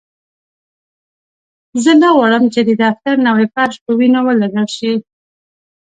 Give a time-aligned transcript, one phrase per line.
[1.83, 4.93] زه نه غواړم چې د دفتر نوی فرش په وینو ولړل شي